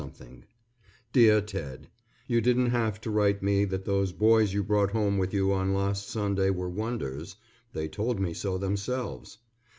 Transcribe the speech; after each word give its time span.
_March 0.01 0.17
20, 0.17 0.29
19_ 0.31 0.43
DEAR 1.13 1.41
TED: 1.41 1.87
You 2.25 2.41
didn't 2.41 2.71
have 2.71 2.99
to 3.01 3.11
write 3.11 3.43
me 3.43 3.65
that 3.65 3.85
those 3.85 4.11
boys 4.11 4.51
you 4.51 4.63
brought 4.63 4.89
home 4.93 5.19
with 5.19 5.31
you 5.31 5.53
on 5.53 5.75
last 5.75 6.07
Sunday 6.07 6.49
were 6.49 6.69
wonders. 6.69 7.35
They 7.73 7.87
told 7.87 8.19
me 8.19 8.33
so 8.33 8.57
themselves. 8.57 9.37